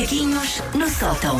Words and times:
Macaquinhos 0.00 0.62
no 0.74 0.88
sótão. 0.88 1.38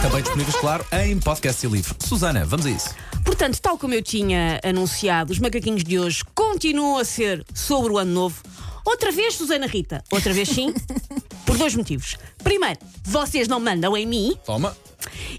Também 0.00 0.22
disponíveis, 0.22 0.54
claro, 0.54 0.86
em 0.92 1.18
podcast 1.18 1.66
e 1.66 1.68
livro. 1.68 1.96
Susana, 1.98 2.44
vamos 2.44 2.64
a 2.64 2.70
isso. 2.70 2.94
Portanto, 3.24 3.60
tal 3.60 3.76
como 3.76 3.92
eu 3.92 4.00
tinha 4.00 4.60
anunciado, 4.62 5.32
os 5.32 5.40
macaquinhos 5.40 5.82
de 5.82 5.98
hoje 5.98 6.22
continuam 6.32 6.96
a 6.98 7.04
ser 7.04 7.44
sobre 7.52 7.92
o 7.92 7.98
ano 7.98 8.12
novo. 8.12 8.40
Outra 8.86 9.10
vez, 9.10 9.34
Susana 9.34 9.66
Rita. 9.66 10.04
Outra 10.12 10.32
vez, 10.32 10.48
sim. 10.48 10.72
por 11.44 11.58
dois 11.58 11.74
motivos. 11.74 12.16
Primeiro, 12.44 12.78
vocês 13.02 13.48
não 13.48 13.58
mandam 13.58 13.96
em 13.96 14.06
mim. 14.06 14.38
Toma. 14.46 14.76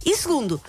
E 0.05 0.13
segundo, 0.17 0.61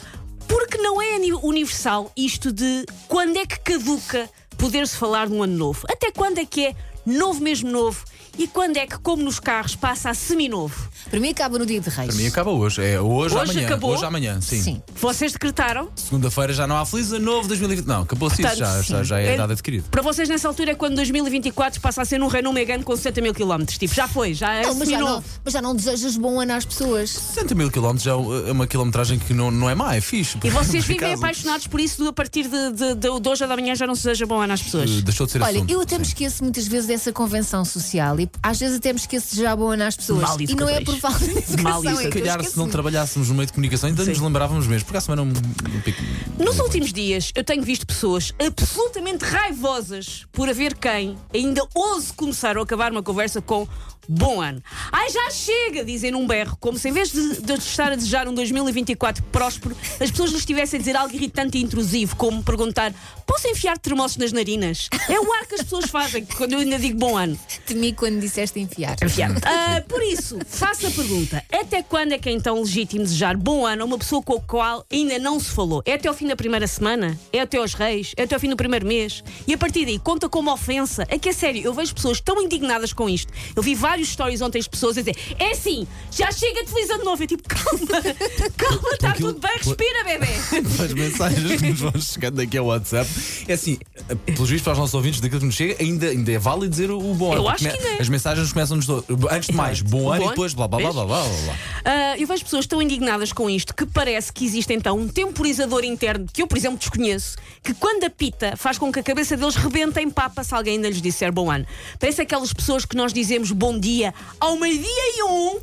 porque 0.46 0.78
não 0.78 1.02
é 1.02 1.16
universal 1.42 2.12
isto 2.16 2.52
de 2.52 2.86
quando 3.08 3.36
é 3.36 3.44
que 3.44 3.58
caduca 3.58 4.30
poder-se 4.56 4.96
falar 4.96 5.26
de 5.26 5.32
um 5.32 5.42
ano 5.42 5.56
novo? 5.56 5.84
Até 5.90 6.12
quando 6.12 6.38
é 6.38 6.44
que 6.44 6.66
é 6.66 6.76
novo 7.04 7.40
mesmo 7.42 7.68
novo? 7.68 8.04
E 8.38 8.46
quando 8.46 8.76
é 8.78 8.86
que, 8.86 8.98
como 8.98 9.22
nos 9.22 9.38
carros, 9.38 9.74
passa 9.76 10.10
a 10.10 10.14
seminovo? 10.14 10.88
Para 11.10 11.20
mim 11.20 11.30
acaba 11.30 11.58
no 11.58 11.66
dia 11.66 11.80
de 11.80 11.90
Reis. 11.90 12.08
Para 12.14 12.16
mim 12.16 12.26
acaba 12.28 12.50
hoje. 12.50 12.82
É 12.82 13.00
hoje, 13.00 13.34
Hoje 13.34 13.50
amanhã. 13.52 13.66
acabou? 13.66 13.90
Hoje 13.92 14.04
amanhã, 14.04 14.40
sim. 14.40 14.62
Sim. 14.62 14.82
Vocês 14.94 15.32
decretaram? 15.32 15.88
Segunda-feira 15.94 16.52
já 16.52 16.66
não 16.66 16.76
há 16.76 16.86
feliz 16.86 17.12
ano 17.12 17.24
novo 17.24 17.48
2020. 17.48 17.86
Não, 17.86 18.02
acabou-se 18.02 18.40
isso. 18.40 18.42
Portanto, 18.42 18.58
Já, 18.58 18.82
já, 18.82 19.02
já 19.02 19.20
é 19.20 19.34
é- 19.34 19.36
dado 19.36 19.52
adquirido. 19.52 19.84
Para 19.90 20.02
vocês, 20.02 20.28
nessa 20.28 20.48
altura, 20.48 20.70
é 20.72 20.74
quando 20.74 20.94
2024 20.96 21.80
passa 21.80 22.02
a 22.02 22.04
ser 22.04 22.22
um 22.22 22.28
Renault 22.28 22.54
Megane 22.54 22.82
com 22.84 22.94
60 22.96 23.20
mil 23.20 23.34
quilómetros. 23.34 23.76
Tipo, 23.76 23.94
já 23.94 24.06
foi, 24.08 24.32
já 24.34 24.54
é 24.54 24.62
Não, 24.62 24.74
mas, 24.74 24.88
já 24.88 24.98
não, 24.98 25.06
seminovo. 25.06 25.24
mas 25.44 25.52
já 25.54 25.62
não 25.62 25.76
desejas 25.76 26.16
bom 26.16 26.40
ano 26.40 26.52
às 26.54 26.64
pessoas. 26.64 27.10
60 27.10 27.54
mil 27.54 27.70
quilómetros 27.70 28.04
já 28.04 28.12
é 28.12 28.52
uma 28.52 28.66
quilometragem 28.66 29.18
que 29.18 29.34
não, 29.34 29.50
não 29.50 29.68
é 29.68 29.74
má, 29.74 29.94
é 29.96 30.00
fixe. 30.00 30.38
E 30.42 30.50
vocês 30.50 30.84
vivem 30.86 31.12
apaixonados 31.14 31.66
por 31.66 31.80
isso 31.80 32.06
a 32.06 32.12
partir 32.12 32.44
de, 32.48 32.70
de, 32.72 32.94
de, 32.94 33.20
de 33.20 33.28
hoje 33.28 33.42
ou 33.42 33.48
da 33.48 33.56
manhã 33.56 33.74
já 33.74 33.86
não 33.86 33.94
se 33.94 34.04
deseja 34.04 34.26
bom 34.26 34.40
ano 34.40 34.52
às 34.52 34.62
pessoas. 34.62 34.90
eh, 34.90 35.00
Deixou 35.02 35.26
de 35.26 35.32
ser 35.32 35.42
Olha, 35.42 35.56
assunto. 35.58 35.70
eu 35.70 35.80
até 35.80 35.98
me 35.98 36.04
Sim. 36.04 36.10
esqueço 36.10 36.42
muitas 36.44 36.66
vezes 36.66 36.86
dessa 36.86 37.12
convenção 37.12 37.64
social 37.64 38.19
e 38.20 38.30
às 38.42 38.58
vezes 38.58 38.76
até 38.76 38.92
me 38.92 38.98
esqueço 38.98 39.34
de 39.34 39.44
ano 39.44 39.82
às 39.82 39.96
pessoas. 39.96 40.22
Mal 40.22 40.40
e 40.40 40.54
não 40.54 40.68
é 40.68 40.80
por 40.80 40.96
falta 40.96 41.18
de 41.18 41.30
educação, 41.30 41.62
Mal 41.62 41.84
é 41.84 41.96
Se 41.96 42.08
que 42.08 42.20
calhar, 42.20 42.44
se 42.44 42.56
não 42.56 42.68
trabalhássemos 42.68 43.28
no 43.28 43.34
meio 43.34 43.46
de 43.46 43.52
comunicação, 43.52 43.88
ainda 43.88 44.04
nos 44.04 44.18
lembrávamos 44.18 44.66
mesmo. 44.66 44.84
Porque 44.84 44.98
a 44.98 45.00
semana 45.00 45.22
um, 45.22 45.28
um 45.28 45.80
pico. 45.80 46.02
Nos 46.38 46.58
últimos 46.58 46.92
dias, 46.92 47.32
eu 47.34 47.44
tenho 47.44 47.62
visto 47.62 47.86
pessoas 47.86 48.32
absolutamente 48.38 49.24
raivosas 49.24 50.26
por 50.32 50.48
haver 50.48 50.74
quem 50.74 51.16
ainda 51.34 51.62
ouse 51.74 52.12
começar 52.12 52.56
ou 52.56 52.62
acabar 52.62 52.92
uma 52.92 53.02
conversa 53.02 53.40
com 53.40 53.66
bom 54.08 54.40
ano. 54.40 54.62
Ai, 54.90 55.10
já 55.10 55.30
chega, 55.30 55.84
dizem 55.84 56.10
num 56.10 56.26
berro, 56.26 56.56
como 56.60 56.78
se 56.78 56.88
em 56.88 56.92
vez 56.92 57.10
de, 57.12 57.40
de 57.40 57.52
estar 57.54 57.92
a 57.92 57.96
desejar 57.96 58.28
um 58.28 58.34
2024 58.34 59.22
próspero, 59.24 59.76
as 60.00 60.10
pessoas 60.10 60.30
lhes 60.30 60.40
estivessem 60.40 60.78
a 60.78 60.80
dizer 60.80 60.96
algo 60.96 61.14
irritante 61.14 61.58
e 61.58 61.62
intrusivo, 61.62 62.16
como 62.16 62.42
perguntar: 62.42 62.92
posso 63.26 63.48
enfiar 63.48 63.78
termossos 63.78 64.16
nas 64.16 64.32
narinas? 64.32 64.88
É 65.08 65.20
o 65.20 65.32
ar 65.32 65.46
que 65.46 65.54
as 65.54 65.62
pessoas 65.62 65.90
fazem 65.90 66.24
quando 66.36 66.52
eu 66.52 66.60
ainda 66.60 66.78
digo 66.78 66.98
bom 66.98 67.16
ano. 67.16 67.38
Temi 67.66 67.92
quando 67.92 68.20
disseste 68.20 68.58
enfiar. 68.60 68.96
Ah, 69.44 69.82
por 69.88 70.02
isso, 70.02 70.38
faço 70.46 70.86
a 70.86 70.90
pergunta: 70.90 71.44
até 71.52 71.82
quando 71.82 72.12
é 72.12 72.18
que 72.18 72.28
é 72.28 72.32
então 72.32 72.60
legítimo 72.60 73.04
desejar 73.04 73.36
bom 73.36 73.66
ano 73.66 73.82
a 73.82 73.86
uma 73.86 73.98
pessoa 73.98 74.22
com 74.22 74.34
a 74.34 74.40
qual 74.40 74.84
ainda 74.90 75.18
não 75.18 75.38
se 75.38 75.50
falou? 75.50 75.82
É 75.84 75.94
até 75.94 76.08
ao 76.08 76.14
fim 76.14 76.26
da 76.26 76.36
primeira 76.36 76.66
semana? 76.66 77.18
É 77.32 77.40
até 77.40 77.58
aos 77.58 77.74
reis? 77.74 78.12
É 78.16 78.22
até 78.22 78.34
ao 78.34 78.40
fim 78.40 78.48
do 78.48 78.56
primeiro 78.56 78.86
mês? 78.86 79.22
E 79.46 79.54
a 79.54 79.58
partir 79.58 79.84
daí, 79.84 79.98
conta 79.98 80.28
como 80.28 80.52
ofensa? 80.52 81.06
É 81.08 81.18
que 81.18 81.28
é 81.28 81.32
sério, 81.32 81.62
eu 81.62 81.72
vejo 81.72 81.94
pessoas 81.94 82.20
tão 82.20 82.40
indignadas 82.42 82.92
com 82.92 83.08
isto. 83.08 83.32
Eu 83.54 83.62
vi 83.62 83.74
vários 83.90 84.08
stories 84.10 84.40
ontem 84.40 84.58
as 84.58 84.68
pessoas 84.68 84.96
a 84.96 85.02
dizer: 85.02 85.16
é 85.38 85.50
assim, 85.50 85.86
já 86.10 86.30
chega 86.30 86.64
de 86.64 86.70
feliz 86.70 86.90
ano 86.90 87.04
novo. 87.04 87.22
Eu 87.22 87.26
tipo, 87.26 87.42
calma, 87.48 88.02
calma, 88.56 88.88
está 88.92 89.12
tudo 89.12 89.40
bem, 89.40 89.56
respira, 89.56 90.04
bebê. 90.04 90.28
As 90.82 90.92
mensagens 90.92 91.60
que 91.60 91.70
nos 91.70 91.80
vão 91.80 92.00
chegando 92.00 92.40
aqui 92.40 92.56
ao 92.56 92.66
WhatsApp. 92.66 93.10
É 93.48 93.54
assim, 93.54 93.78
pelos 94.16 94.48
vistos 94.48 94.62
para 94.62 94.72
os 94.72 94.78
nossos 94.78 94.94
ouvintes, 94.94 95.20
daquilo 95.20 95.40
que 95.40 95.46
nos 95.46 95.54
chega, 95.54 95.76
ainda, 95.80 96.08
ainda 96.08 96.32
é 96.32 96.38
válido 96.38 96.68
dizer 96.68 96.90
o, 96.90 97.00
bom 97.14 97.32
ano. 97.32 97.42
Eu 97.42 97.48
acho 97.48 97.64
que 97.64 97.70
ainda 97.70 97.88
é. 97.88 98.00
As 98.00 98.08
mensagens 98.08 98.52
começam-nos. 98.52 98.88
Antes 99.30 99.48
de 99.48 99.54
mais, 99.54 99.80
bom 99.82 100.10
ano 100.10 100.10
Bom 100.10 100.14
e 100.14 100.16
ano. 100.16 100.28
depois 100.30 100.54
blá 100.54 100.68
blá 100.68 100.78
blá 100.78 100.92
blá 100.92 101.04
blá 101.04 101.22
blá. 101.22 101.56
Ah, 101.84 102.18
eu 102.18 102.26
vejo 102.26 102.44
pessoas 102.44 102.66
tão 102.66 102.80
indignadas 102.80 103.32
com 103.32 103.48
isto 103.48 103.74
que 103.74 103.86
parece 103.86 104.32
que 104.32 104.44
existe 104.44 104.72
então 104.72 104.98
um 104.98 105.08
temporizador 105.08 105.84
interno 105.84 106.26
que 106.32 106.42
eu, 106.42 106.46
por 106.46 106.56
exemplo, 106.56 106.78
desconheço, 106.78 107.36
que 107.62 107.74
quando 107.74 108.04
apita 108.04 108.56
faz 108.56 108.78
com 108.78 108.92
que 108.92 109.00
a 109.00 109.02
cabeça 109.02 109.36
deles 109.36 109.54
rebente 109.56 110.00
em 110.00 110.10
papa 110.10 110.42
se 110.44 110.54
alguém 110.54 110.76
ainda 110.76 110.88
lhes 110.88 111.00
disser 111.00 111.32
bom 111.32 111.50
ano. 111.50 111.66
Parece 111.98 112.22
aquelas 112.22 112.52
pessoas 112.52 112.84
que 112.84 112.96
nós 112.96 113.12
dizemos 113.12 113.52
bom 113.52 113.78
dia 113.78 114.12
ao 114.38 114.56
meio-dia 114.56 115.16
e 115.16 115.22
um. 115.24 115.60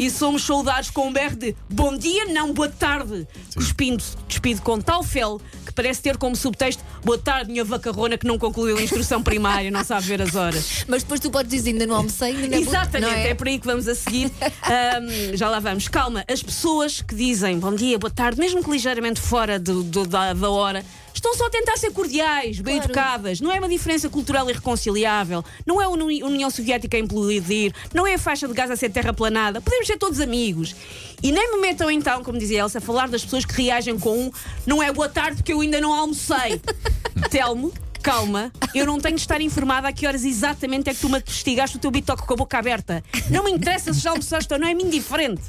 E 0.00 0.08
somos 0.10 0.42
saudados 0.44 0.88
com 0.88 1.08
um 1.08 1.12
berro 1.12 1.36
de 1.36 1.54
bom 1.68 1.94
dia, 1.94 2.24
não 2.24 2.54
boa 2.54 2.70
tarde. 2.70 3.28
Cuspindo, 3.54 4.02
despido 4.26 4.62
com 4.62 4.80
tal 4.80 5.02
fel 5.02 5.38
que 5.66 5.72
parece 5.74 6.00
ter 6.00 6.16
como 6.16 6.34
subtexto 6.34 6.82
boa 7.04 7.18
tarde, 7.18 7.50
minha 7.52 7.62
vacarrona 7.62 8.16
que 8.16 8.26
não 8.26 8.38
concluiu 8.38 8.78
a 8.78 8.82
instrução 8.82 9.22
primária, 9.22 9.70
não 9.70 9.84
sabe 9.84 10.06
ver 10.06 10.22
as 10.22 10.34
horas. 10.34 10.84
Mas 10.88 11.02
depois 11.02 11.20
tu 11.20 11.30
podes 11.30 11.50
dizer 11.50 11.72
ainda 11.72 11.86
não 11.86 11.96
almocei, 11.96 12.34
ainda 12.34 12.56
Exatamente, 12.56 13.10
não 13.10 13.18
é? 13.18 13.28
é? 13.28 13.34
por 13.34 13.46
aí 13.46 13.58
que 13.58 13.66
vamos 13.66 13.86
a 13.86 13.94
seguir. 13.94 14.32
Ahm, 14.64 15.36
já 15.36 15.50
lá 15.50 15.58
vamos. 15.60 15.86
Calma, 15.86 16.24
as 16.26 16.42
pessoas 16.42 17.02
que 17.02 17.14
dizem 17.14 17.58
bom 17.58 17.74
dia, 17.74 17.98
boa 17.98 18.10
tarde, 18.10 18.40
mesmo 18.40 18.64
que 18.64 18.70
ligeiramente 18.70 19.20
fora 19.20 19.58
do- 19.58 19.82
do- 19.82 20.06
da, 20.06 20.32
da 20.32 20.50
hora, 20.50 20.82
estão 21.14 21.34
só 21.34 21.46
a 21.46 21.50
tentar 21.50 21.76
ser 21.76 21.90
cordiais, 21.92 22.60
bem 22.60 22.76
Claro. 22.76 22.90
educadas. 22.92 23.40
Não 23.40 23.50
é 23.52 23.58
uma 23.58 23.68
diferença 23.68 24.08
cultural 24.08 24.48
irreconciliável, 24.48 25.44
não 25.66 25.80
é 25.80 25.84
a 25.84 25.88
Uni- 25.88 26.22
União 26.22 26.50
Soviética 26.50 26.96
a 26.96 27.00
implodir, 27.00 27.72
não 27.94 28.06
é 28.06 28.14
a 28.14 28.18
faixa 28.18 28.46
de 28.48 28.54
gás 28.54 28.70
a 28.70 28.76
ser 28.76 28.90
terraplanada. 28.90 29.60
Podemos 29.60 29.86
ser 29.86 29.96
todos 29.96 30.20
amigos. 30.20 30.74
E 31.22 31.32
nem 31.32 31.52
me 31.52 31.60
metam 31.60 31.90
então, 31.90 32.22
como 32.24 32.38
dizia 32.38 32.60
Elsa, 32.60 32.78
a 32.78 32.80
falar 32.80 33.08
das 33.08 33.22
pessoas 33.24 33.44
que 33.44 33.60
reagem 33.62 33.98
com 33.98 34.16
um 34.26 34.30
não 34.66 34.82
é 34.82 34.90
boa 34.92 35.08
tarde 35.08 35.36
porque 35.36 35.52
eu 35.52 35.60
ainda 35.60 35.80
não 35.80 35.92
almocei. 35.92 36.60
Telmo. 37.30 37.72
Calma, 38.02 38.50
eu 38.74 38.86
não 38.86 38.98
tenho 38.98 39.14
de 39.16 39.20
estar 39.20 39.42
informada 39.42 39.86
a 39.88 39.92
que 39.92 40.06
horas 40.06 40.24
exatamente 40.24 40.88
é 40.88 40.94
que 40.94 41.00
tu 41.00 41.10
me 41.10 41.18
investigaste 41.18 41.76
o 41.76 41.78
teu 41.78 41.90
bitoque 41.90 42.26
com 42.26 42.32
a 42.32 42.36
boca 42.36 42.56
aberta. 42.58 43.04
Não 43.28 43.44
me 43.44 43.50
interessa 43.50 43.92
se 43.92 44.00
já 44.00 44.08
almoçaste 44.12 44.50
ou 44.54 44.58
não, 44.58 44.66
é-me 44.66 44.84
indiferente. 44.84 45.42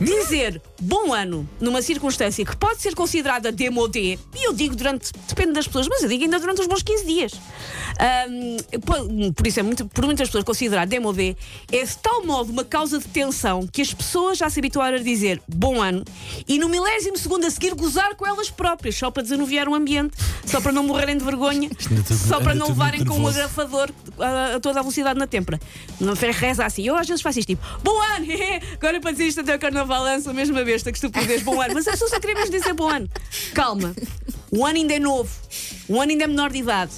Dizer 0.00 0.62
bom 0.80 1.12
ano 1.12 1.48
numa 1.60 1.82
circunstância 1.82 2.44
que 2.44 2.56
pode 2.56 2.80
ser 2.80 2.94
considerada 2.94 3.50
demodé, 3.50 4.16
e 4.36 4.46
eu 4.46 4.52
digo 4.52 4.76
durante, 4.76 5.10
depende 5.28 5.52
das 5.52 5.66
pessoas, 5.66 5.88
mas 5.88 6.02
eu 6.02 6.08
digo 6.08 6.22
ainda 6.22 6.38
durante 6.38 6.60
os 6.60 6.66
bons 6.68 6.82
15 6.82 7.04
dias. 7.04 7.32
Po- 8.84 9.32
por 9.34 9.46
isso 9.46 9.58
é 9.58 9.62
muito, 9.62 9.86
por 9.86 10.04
muitas 10.04 10.28
pessoas 10.28 10.44
considerar 10.44 10.86
demodé, 10.86 11.34
é 11.72 11.82
de 11.84 11.98
tal 11.98 12.24
modo 12.24 12.52
uma 12.52 12.64
causa 12.64 12.98
de 12.98 13.06
tensão 13.08 13.66
que 13.66 13.82
as 13.82 13.92
pessoas 13.92 14.38
já 14.38 14.48
se 14.48 14.60
habituaram 14.60 14.98
a 14.98 15.00
dizer 15.00 15.42
bom 15.48 15.82
ano 15.82 16.04
e 16.46 16.58
no 16.58 16.68
milésimo 16.68 17.16
segundo 17.18 17.44
a 17.46 17.50
seguir 17.50 17.74
gozar 17.74 18.14
com 18.14 18.24
elas 18.26 18.50
próprias, 18.50 18.94
só 18.96 19.10
para 19.10 19.24
desanuviar 19.24 19.68
o 19.68 19.74
ambiente, 19.74 20.16
só 20.46 20.60
para 20.60 20.70
não 20.70 20.84
morrerem 20.84 21.16
de 21.18 21.24
vergonha, 21.24 21.70
só 22.28 22.40
para 22.40 22.54
não 22.54 22.68
levarem 22.68 23.04
com 23.04 23.18
um 23.18 23.26
agrafador 23.26 23.90
a, 24.20 24.56
a 24.56 24.60
toda 24.60 24.78
a 24.78 24.82
velocidade 24.82 25.18
na 25.18 25.26
têmpora. 25.26 25.58
Não 26.00 26.14
reza 26.14 26.64
assim. 26.64 26.86
Eu 26.86 26.94
às 26.96 27.06
vezes 27.06 27.20
faço 27.22 27.40
isto 27.40 27.48
tipo, 27.48 27.62
bom 27.82 28.00
ano, 28.00 28.26
agora 28.74 29.00
para 29.00 29.10
dizer 29.12 29.26
isto 29.26 29.40
até 29.40 29.56
o 29.56 29.58
carnaval 29.58 29.87
lança 29.96 30.30
a 30.30 30.34
mesma 30.34 30.62
besta 30.64 30.90
que 30.92 30.98
estupidez, 30.98 31.42
bom 31.42 31.60
ano. 31.60 31.72
Mas 31.74 31.86
as 31.86 31.92
pessoas 31.94 32.10
só 32.10 32.20
querem 32.20 32.36
mesmo 32.36 32.50
dizer 32.50 32.74
bom 32.74 32.88
ano. 32.90 33.08
Calma, 33.54 33.94
o 34.50 34.66
ano 34.66 34.76
ainda 34.76 34.94
é 34.94 34.98
novo, 34.98 35.30
o 35.88 36.00
ano 36.00 36.12
ainda 36.12 36.24
é 36.24 36.26
menor 36.26 36.50
de 36.50 36.58
idade. 36.58 36.92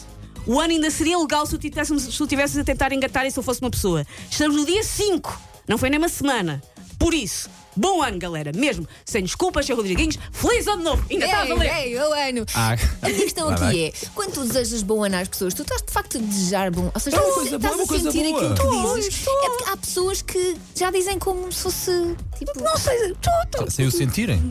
O 0.46 0.58
ano 0.58 0.72
ainda 0.72 0.90
seria 0.90 1.18
legal 1.18 1.44
se 1.46 1.52
tu 1.52 1.58
tivéssemos- 1.58 2.02
se 2.02 2.16
tu 2.18 2.26
tivesses 2.26 2.56
a 2.58 2.64
tentar 2.64 2.92
engatar 2.92 3.26
e 3.26 3.30
se 3.30 3.38
eu 3.38 3.42
fosse 3.42 3.60
uma 3.60 3.70
pessoa. 3.70 4.06
Estamos 4.30 4.56
no 4.56 4.64
dia 4.64 4.82
5, 4.82 5.38
não 5.68 5.76
foi 5.78 5.90
nem 5.90 5.98
uma 5.98 6.08
semana. 6.08 6.62
Por 6.98 7.12
isso, 7.14 7.48
bom 7.76 8.02
ano, 8.02 8.18
galera. 8.18 8.50
Mesmo, 8.54 8.86
sem 9.06 9.22
desculpas, 9.22 9.64
Sr. 9.66 9.74
Rodriguinhos, 9.76 10.18
feliz 10.32 10.66
ano 10.66 10.82
novo. 10.82 11.04
Ainda 11.10 11.24
está 11.26 11.42
a 11.42 11.44
valer. 11.46 11.72
Ei, 11.76 11.96
o 11.96 12.12
ano. 12.12 12.44
Ah, 12.54 12.76
A 13.02 13.08
minha 13.08 13.20
questão 13.22 13.46
Vai, 13.46 13.54
aqui 13.54 13.64
vai. 13.64 13.78
é: 13.84 13.92
quando 14.14 14.32
tu 14.32 14.44
desejas 14.44 14.82
bom 14.82 15.02
ano 15.04 15.16
às 15.16 15.28
pessoas, 15.28 15.54
tu 15.54 15.62
estás 15.62 15.82
de 15.82 15.92
facto 15.92 16.18
a 16.18 16.20
desejar 16.20 16.70
bom. 16.70 16.90
Ou 16.92 17.00
seja, 17.00 17.16
É 17.16 17.20
estás 17.20 17.36
a- 17.64 17.78
é 17.78 17.82
a 17.82 17.86
sentir 17.86 18.22
boa. 18.30 18.36
aquilo 18.36 18.54
que 18.54 18.62
Estou, 18.62 18.94
dizes. 18.96 19.26
É 19.26 19.48
porque 19.50 19.70
há 19.70 19.76
pessoas 19.76 20.22
que 20.22 20.56
já 20.74 20.90
dizem 20.90 21.18
como 21.18 21.50
se 21.52 21.62
fosse 21.62 22.16
tipo. 22.46 22.62
Não 22.62 22.76
sei, 22.76 23.12
estou. 23.12 23.70
sem 23.70 23.86
o 23.86 23.90
sentirem? 23.90 24.42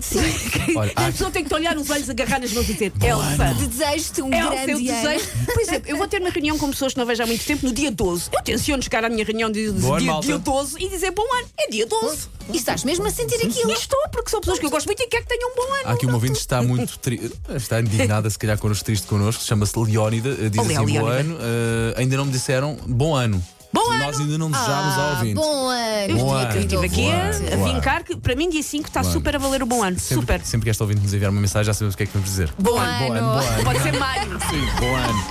Olha, 0.75 0.91
A 0.95 1.07
há- 1.07 1.11
pessoa 1.11 1.29
tem 1.31 1.43
que 1.43 1.49
te 1.49 1.55
olhar 1.55 1.75
nos 1.75 1.89
olhos, 1.89 2.09
agarrar 2.09 2.39
nas 2.39 2.51
mãos 2.53 2.69
e 2.69 2.73
dizer: 2.73 2.91
Elsa. 3.01 3.53
Desejo-te 3.67 4.21
um 4.21 4.33
É 4.33 4.39
o 4.45 4.47
seu 4.49 4.51
grande 4.65 4.71
ano. 4.71 5.01
desejo. 5.01 5.25
Por 5.45 5.59
exemplo, 5.61 5.89
eu 5.89 5.97
vou 5.97 6.07
ter 6.07 6.21
uma 6.21 6.29
reunião 6.29 6.57
com 6.57 6.69
pessoas 6.69 6.93
que 6.93 6.99
não 6.99 7.05
vejo 7.05 7.23
há 7.23 7.25
muito 7.25 7.43
tempo 7.45 7.65
no 7.65 7.73
dia 7.73 7.91
12. 7.91 8.29
Eu 8.33 8.41
tenciono 8.43 8.81
chegar 8.83 9.03
à 9.03 9.09
minha 9.09 9.23
reunião 9.25 9.51
de, 9.51 9.71
de 9.71 9.79
dia, 9.79 10.01
malta. 10.01 10.27
dia 10.27 10.37
12 10.37 10.75
e 10.79 10.89
dizer 10.89 11.11
bom 11.11 11.23
ano. 11.37 11.47
É 11.59 11.69
dia 11.69 11.85
12. 11.85 12.27
E 12.51 12.57
estás 12.57 12.83
mesmo 12.83 13.05
a 13.05 13.11
sentir 13.11 13.39
E 13.43 13.47
aquilo. 13.47 13.71
estou, 13.71 13.99
porque 14.11 14.29
são 14.29 14.39
pessoas 14.39 14.59
que 14.59 14.65
eu 14.65 14.69
gosto 14.69 14.85
muito 14.87 15.01
e 15.01 15.07
quero 15.07 15.23
que 15.23 15.29
tenham 15.29 15.51
um 15.51 15.55
bom 15.55 15.73
ano. 15.73 15.81
Há 15.85 15.91
aqui 15.93 16.05
um 16.07 16.13
ouvinte 16.13 16.33
que 16.33 16.39
está 16.39 16.61
muito 16.63 16.97
tri... 16.97 17.31
está 17.55 17.79
indignada, 17.79 18.29
se 18.29 18.39
calhar 18.39 18.57
connosco, 18.57 18.83
triste 18.85 19.05
connosco, 19.07 19.43
chama-se 19.43 19.77
Leónida, 19.77 20.29
eh, 20.29 20.49
diz 20.49 20.59
Olé, 20.59 20.73
assim: 20.75 20.85
bom 20.85 20.91
Leónida. 21.05 21.19
ano, 21.19 21.37
eh, 21.39 21.93
ainda 22.01 22.17
não 22.17 22.25
me 22.25 22.31
disseram 22.31 22.75
bom 22.87 23.15
ano. 23.15 23.43
Bom 23.71 23.87
Nós 23.97 24.15
ano. 24.15 24.25
ainda 24.25 24.37
não 24.37 24.49
desejámos 24.51 24.97
ao 24.97 25.03
Ah, 25.03 25.09
ouvinte. 25.11 25.35
bom 25.35 25.67
ano. 25.69 26.17
Bom 26.17 26.25
Dia 26.29 26.37
ano. 26.37 26.51
que 26.51 26.57
eu 26.57 26.61
Estive 26.61 26.85
aqui 26.85 27.11
a, 27.11 27.53
a 27.53 27.63
vincar 27.73 28.03
que 28.03 28.15
para 28.17 28.35
mim 28.35 28.49
dia 28.49 28.63
5 28.63 28.87
está 28.87 29.01
Bom 29.03 29.11
super 29.11 29.35
a 29.35 29.39
valer 29.39 29.61
o 29.61 29.65
bom 29.65 29.83
ano. 29.83 29.99
Sempre, 29.99 30.15
super. 30.21 30.41
sempre 30.45 30.63
que 30.65 30.69
esta 30.71 30.83
ouvinte 30.83 31.01
nos 31.01 31.13
enviar 31.13 31.29
uma 31.31 31.39
mensagem, 31.41 31.65
já 31.65 31.73
sabemos 31.73 31.93
o 31.93 31.97
que 31.97 32.03
é 32.03 32.05
que 32.07 32.13
vamos 32.13 32.29
dizer. 32.29 32.51
Bom 32.57 32.71
Bom 32.71 32.79
ano, 32.79 32.99
bom 33.07 33.13
ano, 33.13 33.27
bom 33.27 33.37
ano. 33.47 33.63
Pode 33.63 33.79
ser 33.83 33.93
maio. 33.99 34.39
Sim, 34.49 34.67
bom 34.79 34.95
ano. 34.95 35.23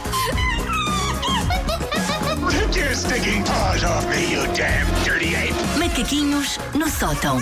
Take 2.50 2.78
your 2.78 2.94
stinking 2.94 3.42
paws 3.44 3.82
off 3.84 4.06
me, 4.08 4.32
you 4.32 4.42
damn 4.54 4.86
dirty 5.04 5.34
ape! 5.34 5.54
Macaquinhos 5.78 6.58
no 6.74 6.88
sótão. 6.88 7.38